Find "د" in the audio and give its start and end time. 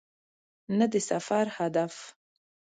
0.93-0.95